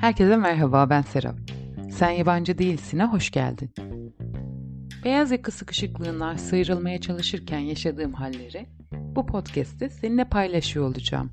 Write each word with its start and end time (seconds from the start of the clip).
Herkese 0.00 0.36
merhaba 0.36 0.90
ben 0.90 1.02
Serap. 1.02 1.34
Sen 1.90 2.10
yabancı 2.10 2.58
değilsin'e 2.58 3.04
hoş 3.04 3.30
geldin. 3.30 3.70
Beyaz 5.04 5.30
yaka 5.30 5.52
sıkışıklığından 5.52 6.36
sıyrılmaya 6.36 7.00
çalışırken 7.00 7.58
yaşadığım 7.58 8.12
halleri 8.12 8.66
bu 8.92 9.26
podcast'te 9.26 9.88
seninle 9.88 10.24
paylaşıyor 10.24 10.86
olacağım. 10.86 11.30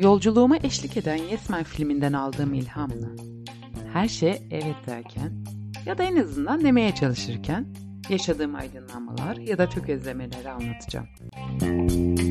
Yolculuğuma 0.00 0.56
eşlik 0.56 0.96
eden 0.96 1.16
Yesmen 1.16 1.64
filminden 1.64 2.12
aldığım 2.12 2.54
ilhamla 2.54 3.08
her 3.92 4.08
şey 4.08 4.42
evet 4.50 4.76
derken 4.86 5.44
ya 5.86 5.98
da 5.98 6.02
en 6.02 6.16
azından 6.16 6.64
demeye 6.64 6.94
çalışırken 6.94 7.66
yaşadığım 8.08 8.54
aydınlanmalar 8.54 9.36
ya 9.36 9.58
da 9.58 9.68
tökezlemeleri 9.68 10.50
anlatacağım. 10.50 11.06
Bu 11.60 12.29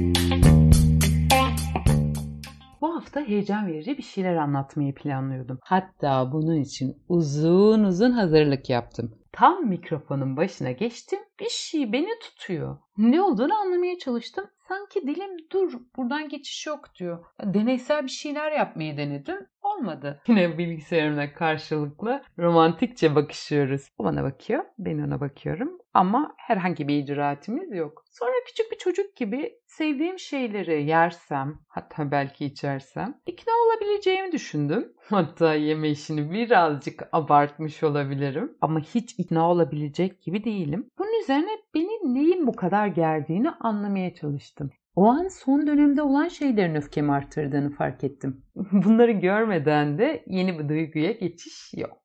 hafta 3.10 3.30
heyecan 3.30 3.68
verici 3.68 3.98
bir 3.98 4.04
şeyler 4.04 4.36
anlatmayı 4.36 4.94
planlıyordum. 4.96 5.60
Hatta 5.64 6.32
bunun 6.32 6.56
için 6.62 6.98
uzun 7.10 7.84
uzun 7.84 8.12
hazırlık 8.12 8.70
yaptım. 8.70 9.12
Tam 9.32 9.66
mikrofonun 9.66 10.38
başına 10.38 10.72
geçtim. 10.72 11.20
Bir 11.40 11.50
şey 11.50 11.94
beni 11.94 12.20
tutuyor. 12.20 12.78
Ne 12.98 13.22
olduğunu 13.22 13.54
anlamaya 13.54 13.98
çalıştım. 13.98 14.46
Sanki 14.68 15.02
dilim 15.08 15.50
dur 15.52 15.74
buradan 15.98 16.30
geçiş 16.30 16.68
yok 16.68 16.96
diyor. 17.00 17.26
Deneysel 17.44 18.04
bir 18.04 18.10
şeyler 18.10 18.52
yapmayı 18.52 18.98
denedim. 18.98 19.48
Olmadı. 19.62 20.22
Yine 20.28 20.58
bilgisayarımla 20.58 21.34
karşılıklı 21.34 22.24
romantikçe 22.40 23.16
bakışıyoruz. 23.16 23.90
O 23.98 24.04
bana 24.04 24.24
bakıyor, 24.24 24.64
ben 24.80 25.00
ona 25.00 25.22
bakıyorum. 25.22 25.78
Ama 25.94 26.34
herhangi 26.38 26.88
bir 26.88 27.04
icraatimiz 27.04 27.72
yok. 27.72 28.06
Sonra 28.12 28.34
küçük 28.48 28.72
bir 28.72 28.78
çocuk 28.78 29.16
gibi 29.16 29.60
sevdiğim 29.68 30.20
şeyleri 30.20 30.84
yersem, 30.84 31.60
hatta 31.68 32.12
belki 32.12 32.46
içersem 32.46 33.22
ikna 33.26 33.54
olabileceğimi 33.54 34.32
düşündüm. 34.32 34.94
Hatta 35.10 35.54
yeme 35.54 35.90
işini 35.90 36.32
birazcık 36.32 37.10
abartmış 37.12 37.84
olabilirim. 37.84 38.58
Ama 38.62 38.80
hiç 38.80 39.19
ikna 39.20 39.52
olabilecek 39.52 40.22
gibi 40.22 40.44
değilim. 40.44 40.90
Bunun 41.00 41.22
üzerine 41.24 41.50
beni 41.76 42.14
neyin 42.14 42.48
bu 42.48 42.56
kadar 42.56 42.88
gerdiğini 42.88 43.50
anlamaya 43.50 44.14
çalıştım. 44.14 44.72
O 44.96 45.06
an 45.06 45.28
son 45.28 45.68
dönemde 45.68 46.02
olan 46.02 46.28
şeylerin 46.28 46.76
öfkemi 46.76 47.12
arttırdığını 47.12 47.70
fark 47.70 48.04
ettim. 48.04 48.44
Bunları 48.56 49.12
görmeden 49.12 49.98
de 49.98 50.24
yeni 50.28 50.60
bir 50.60 50.70
duyguya 50.70 51.12
geçiş 51.12 51.74
yok. 51.78 52.00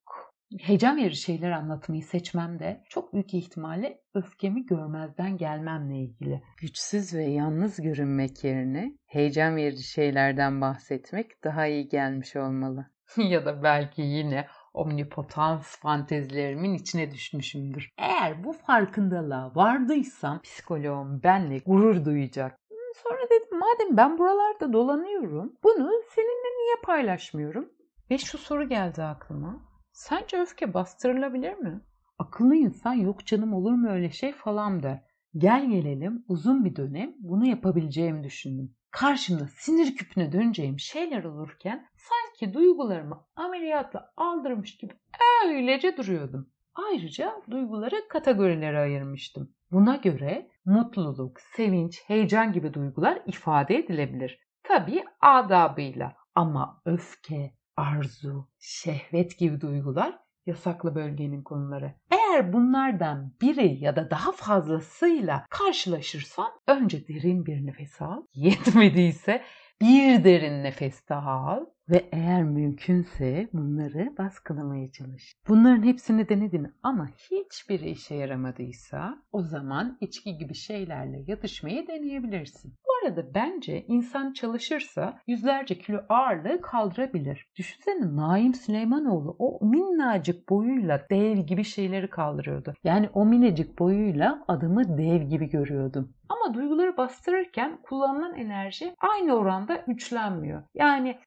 Heyecan 0.60 0.96
verici 0.96 1.16
şeyler 1.16 1.50
anlatmayı 1.50 2.02
seçmem 2.02 2.58
de 2.58 2.84
çok 2.88 3.12
büyük 3.12 3.34
ihtimalle 3.34 4.00
öfkemi 4.14 4.66
görmezden 4.66 5.36
gelmemle 5.36 5.98
ilgili. 5.98 6.42
Güçsüz 6.60 7.14
ve 7.14 7.24
yalnız 7.24 7.82
görünmek 7.82 8.44
yerine 8.44 8.98
heyecan 9.06 9.56
verici 9.56 9.82
şeylerden 9.82 10.60
bahsetmek 10.60 11.44
daha 11.44 11.66
iyi 11.66 11.88
gelmiş 11.88 12.36
olmalı. 12.36 12.86
ya 13.16 13.46
da 13.46 13.62
belki 13.62 14.02
yine 14.02 14.46
omnipotans 14.74 15.76
fantezilerimin 15.76 16.74
içine 16.74 17.10
düşmüşümdür. 17.10 17.90
Eğer 17.98 18.44
bu 18.44 18.52
farkındalığa 18.52 19.54
vardıysam 19.54 20.40
psikoloğum 20.40 21.22
benle 21.22 21.58
gurur 21.58 22.04
duyacak. 22.04 22.58
Sonra 22.94 23.20
dedim 23.30 23.58
madem 23.58 23.96
ben 23.96 24.18
buralarda 24.18 24.72
dolanıyorum 24.72 25.52
bunu 25.64 25.90
seninle 26.14 26.64
niye 26.64 26.76
paylaşmıyorum? 26.84 27.68
Ve 28.10 28.18
şu 28.18 28.38
soru 28.38 28.68
geldi 28.68 29.02
aklıma. 29.02 29.60
Sence 29.92 30.40
öfke 30.40 30.74
bastırılabilir 30.74 31.54
mi? 31.54 31.80
Akıllı 32.18 32.54
insan 32.54 32.92
yok 32.92 33.26
canım 33.26 33.54
olur 33.54 33.72
mu 33.72 33.90
öyle 33.90 34.10
şey 34.10 34.32
falan 34.32 34.82
der. 34.82 35.02
Gel 35.36 35.70
gelelim 35.70 36.24
uzun 36.28 36.64
bir 36.64 36.76
dönem 36.76 37.14
bunu 37.18 37.46
yapabileceğimi 37.46 38.24
düşündüm. 38.24 38.74
Karşımda 38.90 39.46
sinir 39.46 39.96
küpüne 39.96 40.32
döneceğim 40.32 40.78
şeyler 40.78 41.24
olurken 41.24 41.86
sanki 41.96 42.23
duygularımı 42.52 43.26
ameliyatla 43.36 44.12
aldırmış 44.16 44.76
gibi 44.76 44.92
öylece 45.44 45.96
duruyordum. 45.96 46.50
Ayrıca 46.74 47.42
duyguları 47.50 48.08
kategorilere 48.08 48.78
ayırmıştım. 48.78 49.54
Buna 49.72 49.96
göre 49.96 50.50
mutluluk, 50.64 51.40
sevinç, 51.40 52.02
heyecan 52.06 52.52
gibi 52.52 52.74
duygular 52.74 53.22
ifade 53.26 53.76
edilebilir. 53.76 54.38
Tabii 54.62 55.04
adabıyla 55.20 56.16
ama 56.34 56.82
öfke, 56.84 57.54
arzu, 57.76 58.48
şehvet 58.58 59.38
gibi 59.38 59.60
duygular 59.60 60.18
yasaklı 60.46 60.94
bölgenin 60.94 61.42
konuları. 61.42 61.94
Eğer 62.10 62.52
bunlardan 62.52 63.32
biri 63.40 63.84
ya 63.84 63.96
da 63.96 64.10
daha 64.10 64.32
fazlasıyla 64.32 65.46
karşılaşırsan 65.50 66.50
önce 66.66 67.08
derin 67.08 67.46
bir 67.46 67.66
nefes 67.66 68.02
al. 68.02 68.22
Yetmediyse 68.34 69.42
bir 69.80 70.24
derin 70.24 70.64
nefes 70.64 71.08
daha 71.08 71.30
al 71.30 71.64
ve 71.88 72.08
eğer 72.12 72.42
mümkünse 72.42 73.48
bunları 73.52 74.14
baskılamaya 74.18 74.90
çalış. 74.90 75.34
Bunların 75.48 75.82
hepsini 75.82 76.28
denedin 76.28 76.74
ama 76.82 77.08
hiçbiri 77.30 77.90
işe 77.90 78.14
yaramadıysa 78.14 79.18
o 79.32 79.42
zaman 79.42 79.98
içki 80.00 80.36
gibi 80.36 80.54
şeylerle 80.54 81.24
yatışmayı 81.26 81.88
deneyebilirsin. 81.88 82.74
Bu 82.86 83.08
arada 83.08 83.34
bence 83.34 83.84
insan 83.88 84.32
çalışırsa 84.32 85.18
yüzlerce 85.26 85.78
kilo 85.78 86.00
ağırlığı 86.08 86.60
kaldırabilir. 86.60 87.46
Düşünsene 87.56 88.16
Naim 88.16 88.54
Süleymanoğlu 88.54 89.36
o 89.38 89.66
minnacık 89.66 90.48
boyuyla 90.48 91.06
dev 91.10 91.38
gibi 91.38 91.64
şeyleri 91.64 92.10
kaldırıyordu. 92.10 92.74
Yani 92.84 93.08
o 93.14 93.26
minicik 93.26 93.78
boyuyla 93.78 94.44
adamı 94.48 94.98
dev 94.98 95.22
gibi 95.22 95.50
görüyordum. 95.50 96.14
Ama 96.28 96.54
duyguları 96.54 96.96
bastırırken 96.96 97.78
kullanılan 97.82 98.34
enerji 98.34 98.94
aynı 99.00 99.34
oranda 99.34 99.84
güçlenmiyor. 99.86 100.62
Yani 100.74 101.18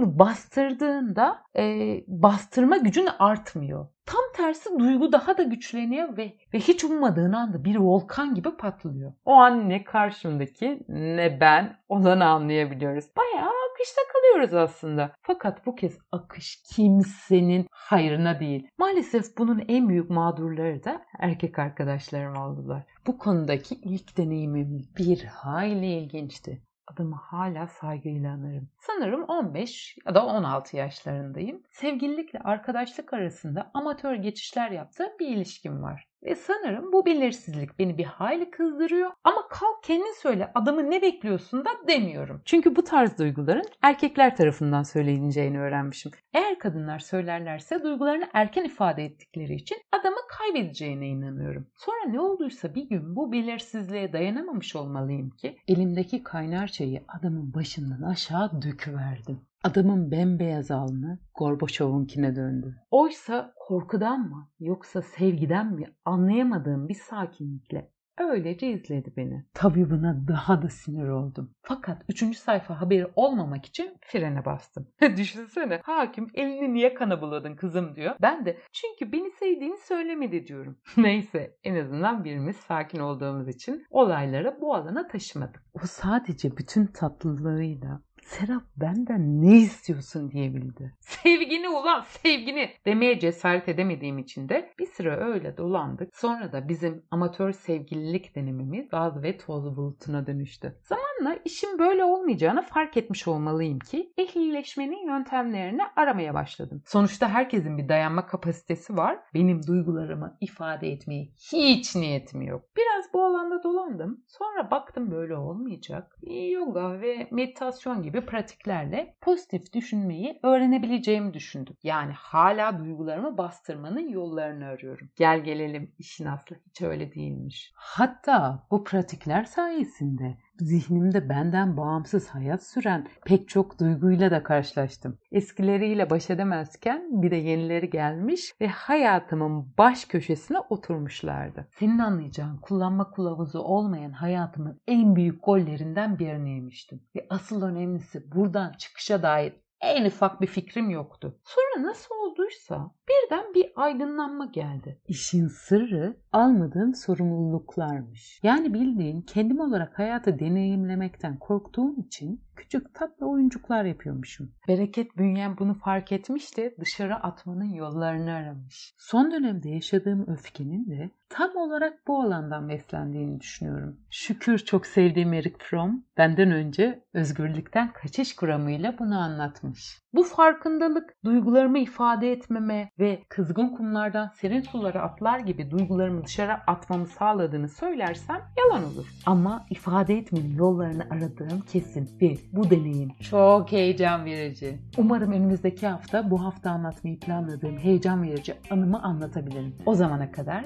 duygunu 0.00 0.18
bastırdığında 0.18 1.42
e, 1.56 1.96
bastırma 2.06 2.76
gücün 2.76 3.08
artmıyor. 3.18 3.88
Tam 4.06 4.20
tersi 4.36 4.78
duygu 4.78 5.12
daha 5.12 5.38
da 5.38 5.42
güçleniyor 5.42 6.16
ve, 6.16 6.36
ve 6.54 6.58
hiç 6.58 6.84
ummadığın 6.84 7.32
anda 7.32 7.64
bir 7.64 7.76
volkan 7.76 8.34
gibi 8.34 8.56
patlıyor. 8.56 9.12
O 9.24 9.32
an 9.32 9.68
ne 9.68 9.84
karşımdaki 9.84 10.82
ne 10.88 11.40
ben 11.40 11.76
olanı 11.88 12.24
anlayabiliyoruz. 12.24 13.04
Bayağı 13.16 13.50
akışta 13.70 14.00
kalıyoruz 14.12 14.54
aslında. 14.54 15.12
Fakat 15.22 15.66
bu 15.66 15.74
kez 15.74 15.98
akış 16.12 16.62
kimsenin 16.74 17.66
hayrına 17.70 18.40
değil. 18.40 18.68
Maalesef 18.78 19.38
bunun 19.38 19.64
en 19.68 19.88
büyük 19.88 20.10
mağdurları 20.10 20.84
da 20.84 21.02
erkek 21.18 21.58
arkadaşlarım 21.58 22.36
oldular. 22.36 22.82
Bu 23.06 23.18
konudaki 23.18 23.74
ilk 23.74 24.16
deneyimim 24.16 24.82
bir 24.98 25.24
hayli 25.24 25.86
ilginçti 25.86 26.62
adımı 26.92 27.16
hala 27.16 27.66
saygıyla 27.66 28.32
anarım. 28.32 28.68
Sanırım 28.78 29.24
15 29.24 29.96
ya 30.06 30.14
da 30.14 30.26
16 30.26 30.76
yaşlarındayım. 30.76 31.62
Sevgililikle 31.70 32.38
arkadaşlık 32.38 33.12
arasında 33.12 33.70
amatör 33.74 34.14
geçişler 34.14 34.70
yaptığı 34.70 35.08
bir 35.20 35.28
ilişkim 35.28 35.82
var. 35.82 36.09
Ve 36.22 36.34
sanırım 36.34 36.92
bu 36.92 37.06
belirsizlik 37.06 37.78
beni 37.78 37.98
bir 37.98 38.04
hayli 38.04 38.50
kızdırıyor. 38.50 39.10
Ama 39.24 39.48
kalk 39.48 39.82
kendin 39.82 40.20
söyle 40.22 40.50
adamı 40.54 40.90
ne 40.90 41.02
bekliyorsun 41.02 41.64
da 41.64 41.70
demiyorum. 41.88 42.42
Çünkü 42.44 42.76
bu 42.76 42.84
tarz 42.84 43.18
duyguların 43.18 43.66
erkekler 43.82 44.36
tarafından 44.36 44.82
söyleneceğini 44.82 45.60
öğrenmişim. 45.60 46.12
Eğer 46.34 46.58
kadınlar 46.58 46.98
söylerlerse 46.98 47.82
duygularını 47.82 48.28
erken 48.32 48.64
ifade 48.64 49.04
ettikleri 49.04 49.54
için 49.54 49.78
adamı 49.92 50.16
kaybedeceğine 50.28 51.08
inanıyorum. 51.08 51.66
Sonra 51.76 52.04
ne 52.10 52.20
olduysa 52.20 52.74
bir 52.74 52.88
gün 52.88 53.16
bu 53.16 53.32
belirsizliğe 53.32 54.12
dayanamamış 54.12 54.76
olmalıyım 54.76 55.30
ki 55.30 55.56
elimdeki 55.68 56.22
kaynar 56.22 56.66
çayı 56.66 57.04
adamın 57.08 57.54
başından 57.54 58.02
aşağı 58.02 58.62
döküverdim. 58.62 59.49
Adamın 59.64 60.10
bembeyaz 60.10 60.70
alnı 60.70 61.18
Gorbaçov'unkine 61.34 62.36
döndü. 62.36 62.76
Oysa 62.90 63.54
korkudan 63.56 64.20
mı 64.20 64.50
yoksa 64.60 65.02
sevgiden 65.02 65.74
mi 65.74 65.84
anlayamadığım 66.04 66.88
bir 66.88 66.94
sakinlikle 66.94 67.90
öylece 68.18 68.70
izledi 68.72 69.12
beni. 69.16 69.44
Tabii 69.54 69.90
buna 69.90 70.28
daha 70.28 70.62
da 70.62 70.68
sinir 70.68 71.08
oldum. 71.08 71.54
Fakat 71.62 72.02
üçüncü 72.08 72.38
sayfa 72.38 72.80
haberi 72.80 73.06
olmamak 73.16 73.66
için 73.66 73.96
frene 74.00 74.44
bastım. 74.44 74.88
Düşünsene 75.16 75.80
hakim 75.84 76.26
elini 76.34 76.74
niye 76.74 76.94
kana 76.94 77.22
buladın 77.22 77.56
kızım 77.56 77.94
diyor. 77.96 78.16
Ben 78.22 78.46
de 78.46 78.58
çünkü 78.72 79.12
beni 79.12 79.30
sevdiğini 79.30 79.76
söylemedi 79.76 80.46
diyorum. 80.46 80.78
Neyse 80.96 81.56
en 81.64 81.76
azından 81.76 82.24
birimiz 82.24 82.56
sakin 82.56 82.98
olduğumuz 82.98 83.48
için 83.48 83.86
olayları 83.90 84.58
bu 84.60 84.74
alana 84.74 85.06
taşımadık. 85.06 85.62
O 85.74 85.80
sadece 85.84 86.56
bütün 86.56 86.86
tatlılığıyla 86.86 88.02
Serap 88.30 88.62
benden 88.76 89.42
ne 89.42 89.58
istiyorsun 89.58 90.30
diyebildi. 90.30 90.94
Sevgini 91.00 91.68
ulan 91.68 92.04
sevgini 92.22 92.70
demeye 92.86 93.20
cesaret 93.20 93.68
edemediğim 93.68 94.18
için 94.18 94.48
de 94.48 94.74
bir 94.78 94.86
süre 94.86 95.16
öyle 95.16 95.56
dolandık. 95.56 96.16
Sonra 96.16 96.52
da 96.52 96.68
bizim 96.68 97.02
amatör 97.10 97.52
sevgililik 97.52 98.34
denememiz 98.34 98.88
gaz 98.88 99.22
ve 99.22 99.36
toz 99.36 99.76
bulutuna 99.76 100.26
dönüştü. 100.26 100.78
Zamanla 100.82 101.38
işin 101.44 101.78
böyle 101.78 102.04
olmayacağını 102.04 102.62
fark 102.62 102.96
etmiş 102.96 103.28
olmalıyım 103.28 103.78
ki 103.78 104.12
ehlileşmenin 104.18 105.06
yöntemlerini 105.06 105.82
aramaya 105.96 106.34
başladım. 106.34 106.82
Sonuçta 106.86 107.28
herkesin 107.28 107.78
bir 107.78 107.88
dayanma 107.88 108.26
kapasitesi 108.26 108.96
var. 108.96 109.18
Benim 109.34 109.66
duygularımı 109.66 110.36
ifade 110.40 110.88
etmeye 110.88 111.28
hiç 111.52 111.94
niyetim 111.96 112.42
yok. 112.42 112.64
Biraz 112.76 112.89
Bu 113.14 113.24
alanda 113.24 113.62
dolandım. 113.62 114.24
Sonra 114.26 114.70
baktım 114.70 115.10
böyle 115.10 115.36
olmayacak. 115.36 116.18
Yoga 116.50 117.00
ve 117.00 117.28
meditasyon 117.30 118.02
gibi 118.02 118.26
pratiklerle 118.26 119.16
pozitif 119.20 119.72
düşünmeyi 119.72 120.40
öğrenebileceğimi 120.42 121.34
düşündüm. 121.34 121.76
Yani 121.82 122.12
hala 122.12 122.78
duygularımı 122.78 123.38
bastırmanın 123.38 124.08
yollarını 124.08 124.66
arıyorum. 124.66 125.08
Gel 125.16 125.40
gelelim 125.44 125.94
işin 125.98 126.26
aslı 126.26 126.56
hiç 126.66 126.82
öyle 126.82 127.14
değilmiş. 127.14 127.72
Hatta 127.74 128.66
bu 128.70 128.84
pratikler 128.84 129.44
sayesinde 129.44 130.38
zihnimde 130.60 131.28
benden 131.28 131.76
bağımsız 131.76 132.28
hayat 132.28 132.66
süren 132.66 133.06
pek 133.24 133.48
çok 133.48 133.80
duyguyla 133.80 134.30
da 134.30 134.42
karşılaştım. 134.42 135.18
Eskileriyle 135.32 136.10
baş 136.10 136.30
edemezken 136.30 137.22
bir 137.22 137.30
de 137.30 137.36
yenileri 137.36 137.90
gelmiş 137.90 138.52
ve 138.60 138.68
hayatımın 138.68 139.74
baş 139.78 140.04
köşesine 140.04 140.58
oturmuşlardı. 140.58 141.68
Senin 141.78 141.98
anlayacağın 141.98 142.56
kullanma 142.56 143.10
kılavuzu 143.10 143.58
olmayan 143.58 144.12
hayatımın 144.12 144.80
en 144.86 145.16
büyük 145.16 145.44
gollerinden 145.44 146.18
birini 146.18 146.54
yemiştim. 146.54 147.00
Ve 147.16 147.26
asıl 147.30 147.62
önemlisi 147.62 148.32
buradan 148.32 148.72
çıkışa 148.78 149.22
dair 149.22 149.52
en 149.80 150.04
ufak 150.04 150.40
bir 150.40 150.46
fikrim 150.46 150.90
yoktu. 150.90 151.38
Sonra 151.44 151.88
nasıl 151.88 152.14
olduysa 152.14 152.90
birden 153.08 153.54
bir 153.54 153.72
aydınlanma 153.76 154.46
geldi. 154.46 155.00
İşin 155.08 155.48
sırrı 155.48 156.16
almadığım 156.32 156.94
sorumluluklarmış. 156.94 158.40
Yani 158.42 158.74
bildiğin 158.74 159.22
kendim 159.22 159.60
olarak 159.60 159.98
hayatı 159.98 160.38
deneyimlemekten 160.38 161.38
korktuğum 161.38 161.96
için 161.96 162.44
küçük 162.60 162.94
tatlı 162.94 163.26
oyuncuklar 163.26 163.84
yapıyormuşum. 163.84 164.52
Bereket 164.68 165.16
bünyem 165.16 165.56
bunu 165.58 165.74
fark 165.74 166.12
etmiş 166.12 166.56
de 166.56 166.74
dışarı 166.80 167.14
atmanın 167.14 167.72
yollarını 167.74 168.32
aramış. 168.32 168.94
Son 168.98 169.32
dönemde 169.32 169.68
yaşadığım 169.68 170.26
öfkenin 170.28 170.90
de 170.90 171.10
tam 171.28 171.56
olarak 171.56 172.06
bu 172.06 172.20
alandan 172.22 172.68
beslendiğini 172.68 173.40
düşünüyorum. 173.40 174.00
Şükür 174.10 174.58
çok 174.58 174.86
sevdiğim 174.86 175.32
Eric 175.32 175.56
Fromm 175.58 176.04
benden 176.16 176.50
önce 176.50 177.04
özgürlükten 177.14 177.92
kaçış 177.92 178.36
kuramıyla 178.36 178.98
bunu 178.98 179.18
anlatmış. 179.18 180.00
Bu 180.14 180.22
farkındalık 180.22 181.14
duygularımı 181.24 181.78
ifade 181.78 182.32
etmeme 182.32 182.90
ve 182.98 183.22
kızgın 183.28 183.68
kumlardan 183.68 184.28
serin 184.28 184.62
sulara 184.62 185.02
atlar 185.02 185.38
gibi 185.38 185.70
duygularımı 185.70 186.24
dışarı 186.24 186.52
atmamı 186.52 187.06
sağladığını 187.06 187.68
söylersem 187.68 188.42
yalan 188.58 188.84
olur. 188.84 189.06
Ama 189.26 189.66
ifade 189.70 190.18
etmenin 190.18 190.56
yollarını 190.56 191.04
aradığım 191.10 191.60
kesin 191.60 192.18
ve 192.20 192.34
bu 192.52 192.70
deneyim 192.70 193.12
çok 193.30 193.72
heyecan 193.72 194.24
verici. 194.24 194.78
Umarım 194.98 195.32
önümüzdeki 195.32 195.86
hafta 195.86 196.30
bu 196.30 196.44
hafta 196.44 196.70
anlatmayı 196.70 197.18
planladığım 197.18 197.78
heyecan 197.78 198.22
verici 198.22 198.54
anımı 198.70 199.02
anlatabilirim. 199.02 199.74
O 199.86 199.94
zamana 199.94 200.32
kadar 200.32 200.64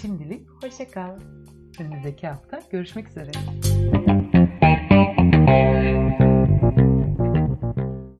şimdilik 0.00 0.48
hoşçakal. 0.62 1.18
Önümüzdeki 1.80 2.26
hafta 2.26 2.60
görüşmek 2.70 3.08
üzere. 3.08 3.30